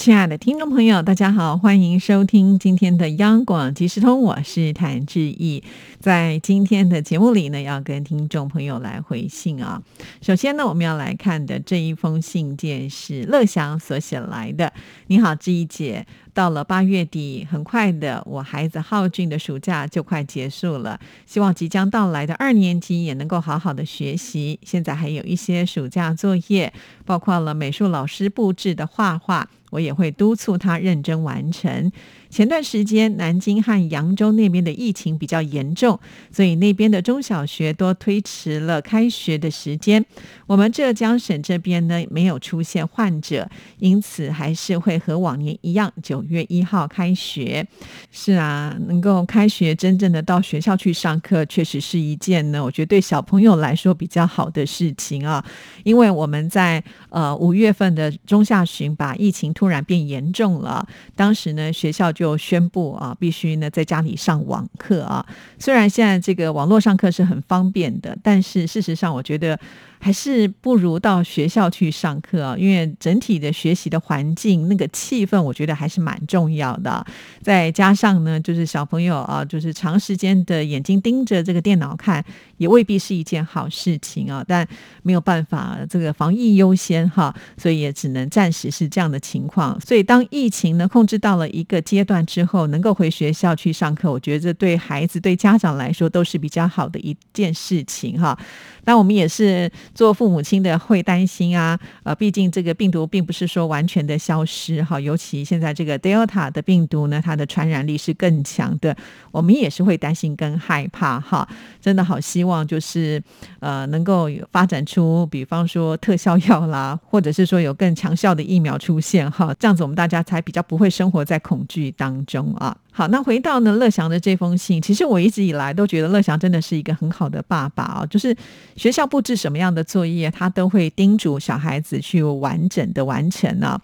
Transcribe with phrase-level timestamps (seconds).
[0.00, 5.62] 亲爱的听众朋友，大家好，欢迎收听今天的央广即时通，我是谭志毅。
[5.98, 9.82] 在今天的节目里呢，要跟听众朋友来回信啊。
[10.22, 14.72] 首先呢，我们要来看的这一封信件是乐祥所写来的。
[15.08, 20.98] 你好，志毅姐，到了八月底，很快的，我孩子浩俊的暑假就快结束了。
[21.26, 24.58] 希望即将到来的二年级也能够好好的学习。
[24.62, 26.72] 现在还有一些暑假作业，
[27.04, 29.46] 包括了美术老师布置的画画。
[29.70, 31.90] 我也会督促他认真完成。
[32.30, 35.98] 前段时间，南京和扬州那边的疫情比较严重，
[36.30, 40.06] 所以那边的中小学都推迟了开学的时间。
[40.46, 47.66] 我们浙江省这边呢，没有出现患者，因此还是会和往年一样，九月一号开学。
[48.12, 55.44] 是啊，能够开学，真正的到学校去上课，确实是一件呢，我觉得对小朋友来说比较好的事情啊。
[55.82, 62.12] 因为我们在呃五月份的中下旬，把疫情突然变严重了，当时呢学校。
[62.20, 65.24] 就宣布啊，必须呢在家里上网课啊。
[65.58, 69.58] 虽然现在这个网络上课是很方便的，但是事实上，我觉得。
[70.02, 77.04] 还是不如到学校去上课啊，因为整体的学习的环境、那个气氛，我觉得还是蛮重要的。
[77.42, 82.24] 再加上呢，就是小朋友啊，就是长时间的眼睛盯着这个电脑看，
[82.56, 84.42] 也未必是一件好事情啊。
[84.48, 84.66] 但
[85.02, 89.78] 没有办法，这个防疫优先哈，所以也只能暂时是这样的情况。
[89.82, 98.36] 所以当疫情呢控制到了一个阶之后，能够回学校去上课，我觉得对孩子、对家长来说都是比较好的一件事情哈。
[98.84, 108.96] 那我们也是做父母亲的会担心啊，呃，毕竟这个病毒并不是说完全的消失哈，尤其现在这个 Delta 的病毒呢，它的传染力是更强的，
[109.30, 111.46] 我们也是会担心跟害怕哈。
[111.80, 113.22] 真的好希望就是
[113.60, 122.74] 呃能够发展出，比方说特效药啦，或者是说有更强效的疫苗出现哈，这样子我们大家才比较不会生活在恐惧当中啊。
[122.90, 128.34] 好，那回到呢乐祥的这封信，其实我一直以来都觉得乐祥真的是一个很好的爸爸啊，就是
[128.74, 133.78] 学校布置什么样的作业，他都会叮嘱小孩子去完整的完成呢。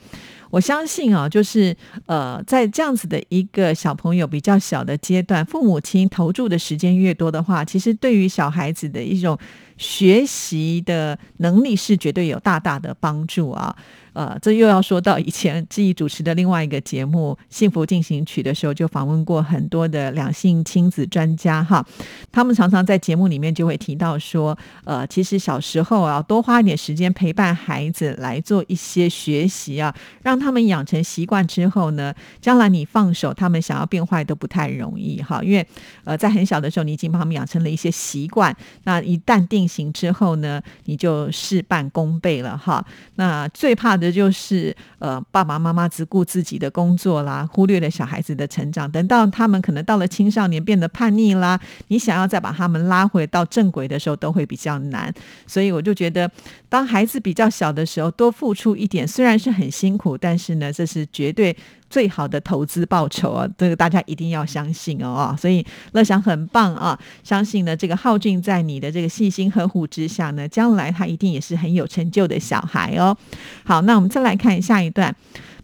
[0.49, 9.37] 我相信啊，就是呃，在这样子的一个小朋友比较小的阶段，父母亲投注的时间越多的话，其实对于小孩子的一种
[9.77, 13.77] 学习的能力是绝对有大大的帮助啊。
[14.13, 21.87] 呃，这又要说到以前自己主持的另外一个节目《幸福进行曲》的时候，就访问过很多的两性亲子专家哈。
[22.33, 35.43] 他们常常在节目里面就会提到说，呃，其实小时候啊，多花一点时间陪伴孩子来做一些学习啊，让他们养成习惯之后呢，将来你放手，他们想要变坏都不太容易哈。
[35.43, 35.67] 因为
[36.05, 42.85] 呃，在很小的时候，你已经帮他们养成了一些习惯，那一旦定行之后呢，你就事半功倍了哈。
[43.15, 44.07] 那最怕的。
[44.17, 48.91] 就是呃，爸爸妈妈只顾自己的工作啦，忽略了小孩子的成长。
[48.91, 55.13] 等到他们可能到了青少年，变得叛逆啦，你想要再把他们拉回到正轨的时候，都会比较难。
[55.47, 56.31] 所以我就觉得，
[56.71, 61.55] 当孩子比较小的时候，多付出一点，虽然是很辛苦，但是呢，这是绝对。
[61.89, 73.17] 最好的投资报酬啊，这个大家一定要相信哦所以乐享很棒啊，相信呢这个浩俊在你的这个细心呵护之下呢，将来他一定也是很有成就的小孩哦。
[73.65, 75.15] 好，那我们再来看下一段。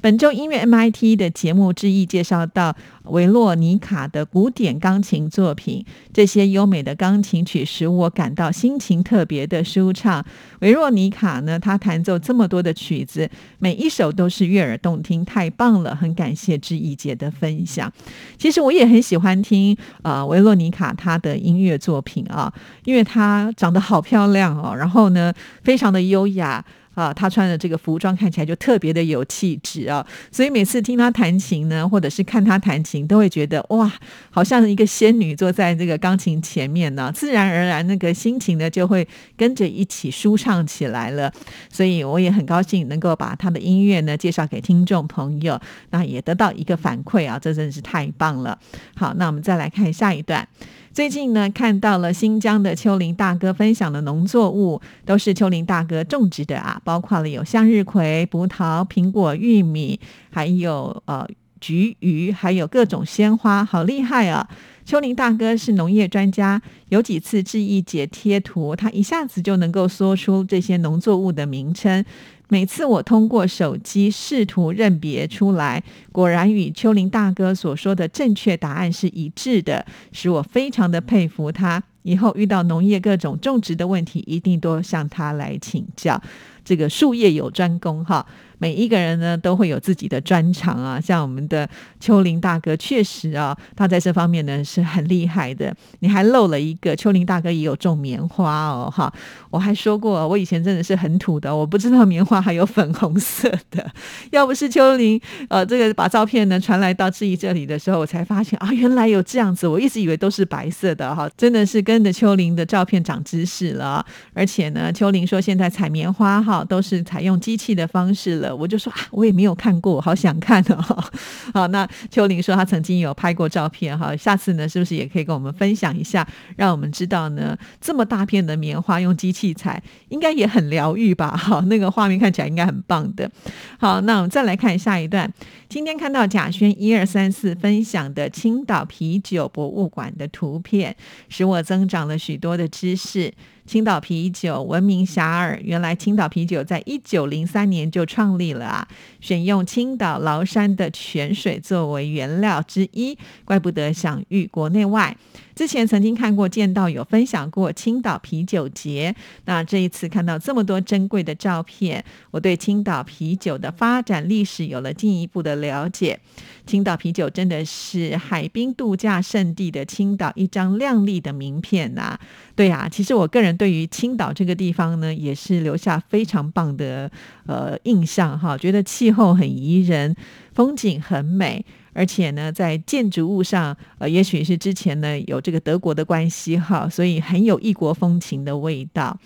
[0.02, 2.74] 本周音乐 MIT 的节目之一介绍到
[3.04, 10.24] 维洛尼卡的古典钢琴作品，这些优美的钢琴曲使我感到心情特别的舒畅。
[10.58, 13.30] 维洛尼卡呢，他弹奏这么多的曲子，
[13.60, 15.94] 每一首都是悦耳动听，太棒了！
[15.94, 17.92] 很感谢志毅姐的分享。
[18.36, 22.52] 其实我也很喜欢听呃维洛尼卡她的音乐作品啊，
[22.84, 25.32] 因为她长得好漂亮哦，然后呢，
[25.62, 26.64] 非常的优雅。
[26.94, 33.90] 啊，他穿的这个服装看起来就特别的有气质啊，所以每次听他弹琴呢，或者是看他弹琴，都会觉得哇，
[34.30, 39.06] 好像一个仙女坐在这个钢琴前面呢，自然而然那个心情呢就会
[39.36, 41.32] 跟着一起舒畅起来了。
[41.70, 45.58] 所以我也很高兴能够把他的音乐呢介绍给听众朋友，
[45.90, 48.58] 那也得到一个反馈啊，这真的是太棒了。
[48.94, 50.46] 好，那我们再来看下一段。
[50.92, 59.98] 最近呢，看到了新疆的丘陵大哥分享的农作物，都是丘陵大哥种植的啊，包括了有向日葵、葡萄、苹果、玉米，
[60.30, 61.26] 还有呃
[61.62, 64.46] 橘、鱼，还有各种鲜花，好厉害啊！
[64.84, 66.60] 秋林大哥是农业专家，
[66.90, 72.04] 有几次志毅姐贴图，他一下子就能够说出这些农作物的名称。
[72.52, 75.82] 每次我通过手机试图认别出来，
[76.12, 81.82] 果然与秋林大哥所说的正确答案是一致的，使我非常的佩服他。
[82.02, 86.20] 以后遇到农业各种种植的问题，一定多向他来请教。
[86.64, 88.24] 这个术业有专攻哈。
[88.58, 91.68] 每一个人呢都会有自己的专长啊，像我们的
[91.98, 95.74] 秋林大哥，确实啊，他在这方面呢是很厉害的。
[95.98, 99.12] 你还漏了一个，秋林大哥也有种棉花哦，哈，
[99.50, 103.84] 我还说过，我以前真的是很土的，我不知道棉花还有粉红色的。
[104.30, 114.06] 要不是秋林呃这个把照片呢传来到志毅这里的时候，我才发现啊，原来有这样子，我一直以为都是白色的哈，真的是跟着秋林的照片长知识了。
[114.34, 118.54] 而且呢，秋林说现在采棉花哈好都是采用机器的方式了。
[118.54, 121.04] 我就说啊，我也没有看过，好想看哦。
[121.54, 126.26] 好，那秋玲说她曾经有拍过照片哈，下次呢是不是也可以跟我们分享一下，
[126.56, 131.34] 让我们知道呢这么大片的棉花用机器采，应该也很疗愈吧？
[131.38, 133.30] 好，那个画面看起来应该很棒的。
[133.78, 135.32] 好，那我们再来看下一段。
[135.68, 140.94] 今天看到贾轩一二三四分享的青岛啤酒博物馆的图片，
[141.30, 143.32] 使我增长了许多的知识。
[143.64, 148.88] 青岛啤酒闻名遐迩，原来青岛啤酒在一九零三年就创立了啊！
[149.20, 155.16] 选用青岛崂山的泉水作为原料之一，怪不得享誉国内外。
[155.54, 159.14] 之前曾经看过、见到有分享过青岛啤酒节，
[159.44, 166.18] 那这一次看到这么多珍贵的照片，我对青岛啤酒的发展历史有了进一步的了解。
[166.64, 172.16] 青岛啤酒真的是海滨度假胜地的青岛一张亮丽的名片呐！
[172.54, 177.10] 对呀，其实我个人对于青岛这个地方呢，也是留下非常棒的
[177.46, 180.14] 呃印象哈，觉得气候很宜人，
[180.54, 181.64] 风景很美。
[181.92, 189.18] 而且呢，在建筑物上，呃，也许是之前呢有这个德国的关系哈，所以很有异国风情的味道。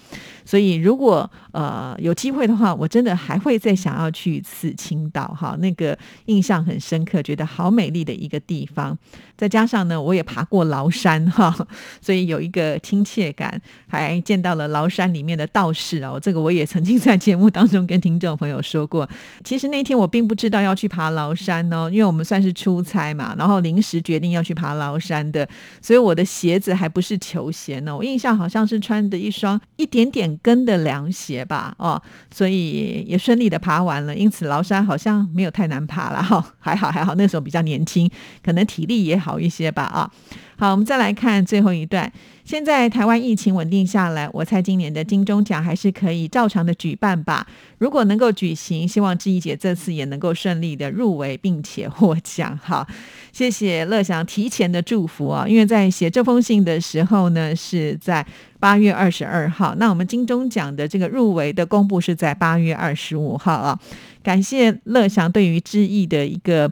[0.46, 8.96] 所以如果呃有机会的话，我真的还会再想要去一次青岛哈，那个印象很深刻，觉得好美丽的一个地方。
[9.36, 11.54] 再加上呢，我也爬过崂山哈，
[12.00, 16.18] 所以有一个亲切感，还见到了崂山里面的道士哦。
[16.18, 19.06] 这个我也曾经在节目当中跟听众朋友说过。
[19.44, 25.46] 其实那天我并不知道要去爬崂山哦，因为我们算是出差嘛，然后临时决定要去爬崂山的，
[25.82, 27.94] 所以我的鞋子还不是球鞋呢。
[27.94, 32.00] 我印象好像是穿的一双一点点跟的凉鞋吧，哦，
[32.32, 34.14] 所以也顺利的爬完了。
[34.14, 38.10] 因此崂山好像没有太难爬了哈，还好还好，那时候比较年轻，
[38.44, 40.10] 可能体力也好一些吧，啊。
[40.58, 42.10] 好，我们再来看最后一段。
[42.46, 47.44] 现在台湾疫情稳定下来，我猜今年的金钟奖还是可以照常的举办吧。
[47.78, 52.56] 如果能够举行，希望志毅姐这次也能够顺利的入围并且获奖。
[52.62, 52.86] 好，
[53.32, 55.44] 谢谢乐祥提前的祝福啊！
[55.48, 58.24] 因为在写这封信的时候呢，是在
[58.60, 59.74] 八月二十二号。
[59.74, 63.76] 那我们金钟奖的这个入围的公布是在八月二十五号啊。
[64.22, 66.70] 感谢乐祥对于志毅的一个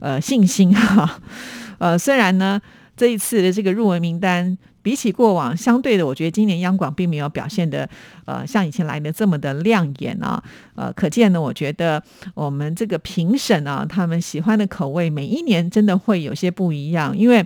[0.00, 1.18] 呃信心哈。
[1.78, 2.60] 呃，虽然呢。
[2.96, 7.88] 这一次的这个入围名单，比起过往，相对的，我觉得今年央广并没有表现的，
[8.26, 10.40] 呃，像以前来的这么的亮眼啊。
[10.76, 12.00] 呃，可见呢，我觉得
[12.34, 17.44] 我们这个评审啊，他们喜欢的口味，每一年真的会有些不一样，因为。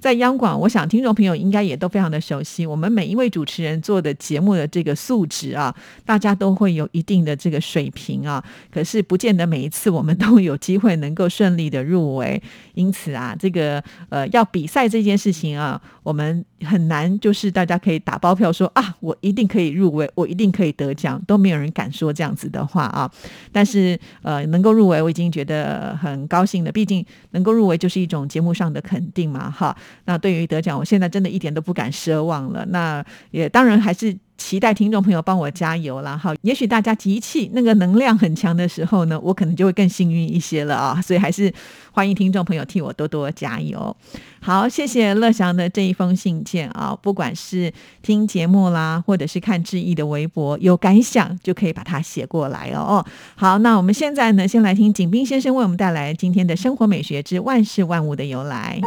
[0.00, 8.44] 在央广，我想听众朋友应该也都非常的熟悉，我们每一位主持人做的节目的这个素质啊，大家都会有一定的这个水平啊。
[8.70, 12.42] 可是不见得每一次我们都有机会能够顺利的入围，
[12.74, 23.10] 因此啊，这个呃要比赛这件事情啊，我们很难就是大家可以打包票说啊，我一定可以入围，我一定可以得奖，都没有人敢说这样子的话啊。
[23.52, 29.76] 但是呃，能够入围，我已经觉得很高兴了，毕竟能够入围就是一种节目上的肯定嘛，哈。
[30.06, 32.64] 那对于得奖，我现在真的一点都不敢奢望了。
[32.66, 36.16] 那也当然还是期待听众朋友帮我加油啦。
[36.16, 36.34] 哈。
[36.42, 41.00] 也许大家集气那个能量很强的时候呢，我可能就会更幸运一些了啊。
[41.00, 41.52] 所以还是
[41.92, 43.96] 欢迎听众朋友替我多多加油。
[44.40, 46.96] 好，谢谢乐祥的这一封信件啊。
[47.00, 47.72] 不管是
[48.02, 53.04] 听节目啦，或者是看志毅的微博，有感想就可以把它写过来哦。
[53.36, 58.78] 好，那我们现在呢，先来听景斌先生为我们带来今天的生活美学之万事万物的由来。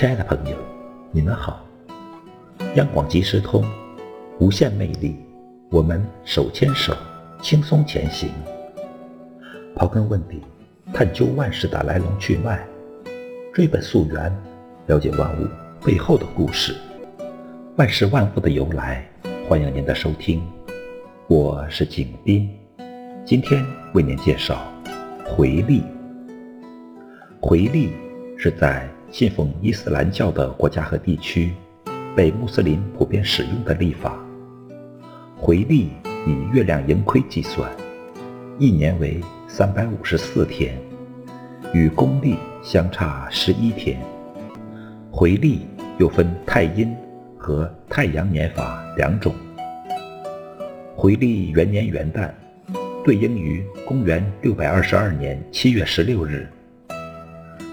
[0.00, 0.56] 亲爱的朋友，
[1.12, 1.62] 你们好！
[2.76, 3.62] 央广即时通，
[4.38, 5.14] 无限魅力，
[5.70, 6.96] 我们手牵手，
[7.42, 8.30] 轻松前行。
[9.76, 10.40] 刨根问底，
[10.90, 12.66] 探究万事的来龙去脉，
[13.52, 14.34] 追本溯源，
[14.86, 15.46] 了解万物
[15.84, 16.74] 背后的故事，
[17.76, 19.06] 万事万物的由来。
[19.46, 20.42] 欢迎您的收听，
[21.28, 22.48] 我是景斌，
[23.22, 24.66] 今天为您介绍
[25.26, 25.82] 回力。
[27.38, 27.92] 回力
[28.38, 31.52] 是在信奉伊斯兰教的国家和地区，
[32.14, 34.16] 被穆斯林普遍使用的历法。
[35.36, 35.88] 回历
[36.26, 37.70] 以月亮盈亏计算。
[38.58, 40.78] 一年为三百五十四天，
[41.72, 44.00] 与公历相差十一天。
[45.10, 45.66] 回历
[45.98, 46.94] 又分太阴
[47.36, 49.34] 和太阳年法两种。
[50.94, 52.30] 回历元年元旦，
[53.04, 56.48] 对应于公元六百二十二年七月十六日。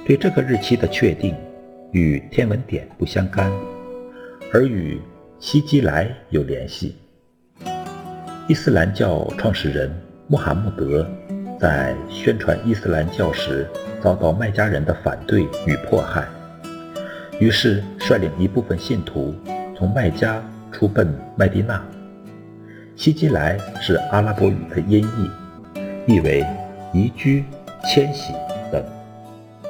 [0.08, 1.36] 对这个日期的确定
[1.92, 3.52] 与天文点不相干，
[4.54, 5.02] 而与
[5.38, 6.96] 希基来有联系。
[8.48, 9.94] 伊斯兰教创始人。
[10.30, 11.10] 穆罕默德
[11.58, 13.66] 在宣传伊斯兰教时
[14.02, 16.28] 遭到麦加人的反对与迫害，
[17.40, 19.34] 于是率领一部分信徒
[19.74, 21.82] 从麦加出奔麦地那。
[22.98, 26.46] 希基来是阿拉伯语的音译，意为
[26.94, 27.46] 移居、
[27.86, 28.34] 迁徙，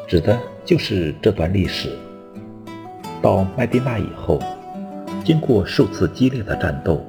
[0.08, 1.90] 指的就是这段历史。
[3.22, 4.40] 到麦地那以后，
[5.26, 7.06] 经过数次激烈的战斗，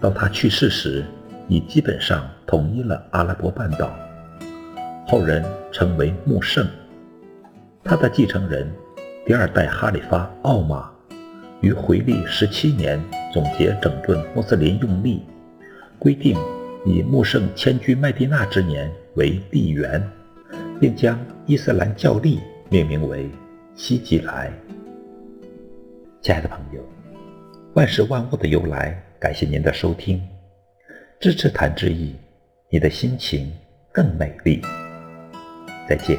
[0.00, 1.04] 到他去世时。
[1.48, 3.90] 已基本上统一了阿拉伯半岛，
[5.06, 6.66] 后人称为穆圣。
[7.84, 8.72] 他的继承人
[9.26, 10.88] 第二代哈里发奥马
[11.60, 12.98] 于回历十七年
[13.34, 15.24] 总结整顿穆斯林用力，
[15.98, 16.38] 规定
[16.86, 20.02] 以穆圣迁居麦地那之年为历元，
[20.82, 23.30] 并将伊斯兰教历命名为
[23.76, 24.52] 希吉来。
[26.20, 26.84] 亲爱的朋友，
[27.74, 30.20] 万事万物的由来，感谢您的收听。
[31.20, 32.16] 支持谭志毅，
[32.68, 33.52] 你的心情
[33.92, 34.60] 更美丽。
[35.88, 36.18] 再见。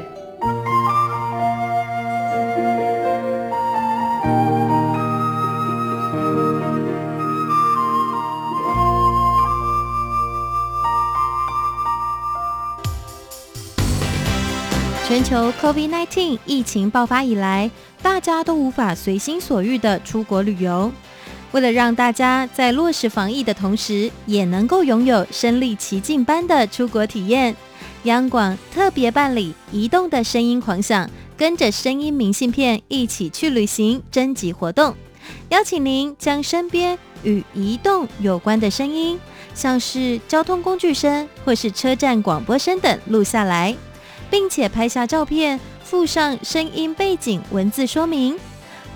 [15.06, 17.70] 全球 COVID-19 疫情爆发以来，
[18.00, 20.90] 大家都无法随心所欲的出国旅游。
[21.52, 27.54] 为了让大家在落实防疫的同时，也能够拥有身临其境般的出国体验，
[28.04, 34.94] 央广特别办理“移动的声音狂想”，跟着声音明信片一起去旅行征集活动，
[35.50, 39.20] 邀请您将身边与移动有关的声音，
[39.54, 43.76] 像是交通工具声或是车站广播声等录下来，
[44.34, 48.36] 并且拍下照片，附上声音背景文字说明。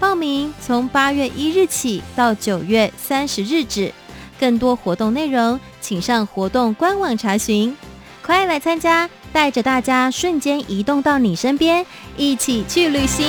[0.00, 3.94] 报名从八月一日起到九月三十日止，
[4.40, 7.76] 更多活动内容请上活动官网查询。
[8.20, 13.24] 快来参加，带着大家瞬间移动到你身边，一起去旅行。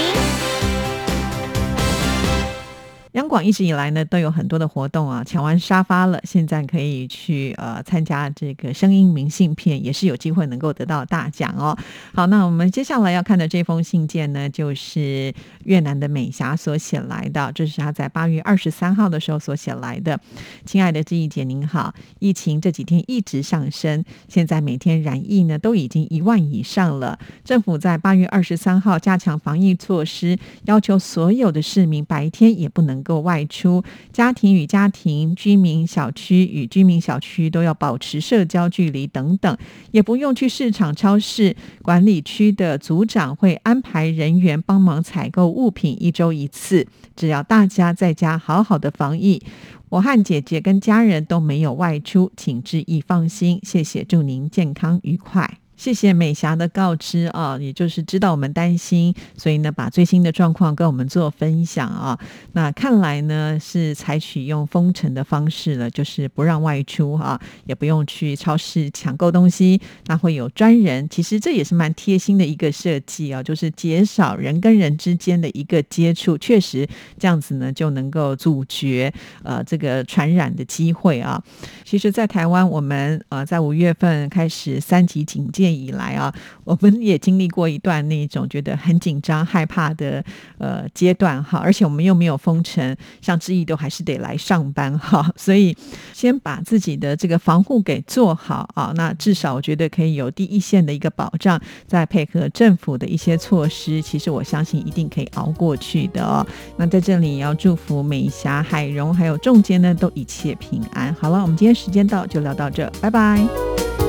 [3.13, 11.75] 央广一直以来呢都有很多的活动啊，抢完沙发了，现在可以去呃参加这个声音明信片，也是有机会能够得到大奖哦。
[12.13, 20.19] 好，那我们接下来要看的这封信件呢，就是越南的美霞所写来的，这是她在八月二十三号的时候所写来的。
[20.63, 27.17] 亲爱的志毅姐您好，疫情这几天一直上升，现在每天染疫呢都已经一万以上了。
[27.43, 32.99] 政府在八月二十三号加强防疫措施，要求所有的市民白天也不能。
[33.00, 39.58] 能够外出，家庭与家庭、居民小区与居民小区都要保持社交距离等等，
[39.91, 41.56] 也不用去市场、超市。
[41.82, 46.86] 管理区的组长会安排人员帮忙采购物品，一周一次。
[47.15, 49.41] 只要大家在家好好的防疫，
[49.88, 53.60] 我和姐姐跟家人都没有外出，请注意放心。
[53.63, 55.68] 谢谢，祝您健康愉快。
[55.79, 62.19] 谢谢美霞的告知啊，也就是知道我们担心，所以呢，把最新的状况跟我们做分享啊。
[62.51, 69.79] 那看来呢，是采取用封城的方式了，就是不让外出哈，也不用去超市抢购东西。
[70.07, 76.86] 那会有专人，其实这也是蛮贴心的一个设计啊，就是减少人跟人之间的一个接触，确实
[77.17, 81.41] 这样子呢，就能够阻绝呃这个传染的机会啊。
[81.86, 85.68] 其实，在台湾，我们呃在五月份开始三级警戒。
[85.73, 86.33] 以来啊，
[86.63, 90.23] 我们也经历过一段那种觉得很紧张、害怕的
[90.57, 95.75] 呃阶段哈，而且我们又没有封城，像志毅都还是得来上班哈， 所以
[96.13, 106.45] 先把自己的这个防护给做好啊，那至少我觉得可以有第一线的一个保障，再配合政府的一些措施，其实我相信一定可以熬过去的哦。
[106.77, 111.13] 那在这里也要祝福美霞、海荣还有仲杰呢，都一切平安。
[111.15, 114.08] 好了，我们今天时间到，就聊到这，拜拜。